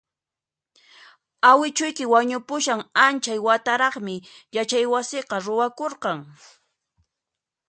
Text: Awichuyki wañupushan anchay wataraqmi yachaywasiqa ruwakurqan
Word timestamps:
Awichuyki 1.49 2.05
wañupushan 2.13 2.79
anchay 3.05 3.39
wataraqmi 3.47 4.15
yachaywasiqa 4.55 5.35
ruwakurqan 5.45 6.19